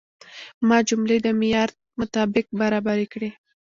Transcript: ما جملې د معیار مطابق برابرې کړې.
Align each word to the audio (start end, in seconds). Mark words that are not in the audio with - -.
ما 0.67 0.77
جملې 0.89 1.17
د 1.21 1.27
معیار 1.39 1.69
مطابق 1.99 2.45
برابرې 2.59 3.07
کړې. 3.13 3.29